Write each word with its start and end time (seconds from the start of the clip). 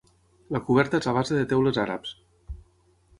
La 0.55 0.61
coberta 0.69 1.01
és 1.03 1.07
a 1.11 1.13
base 1.17 1.37
de 1.39 1.43
teules 1.51 1.79
àrabs. 1.83 2.15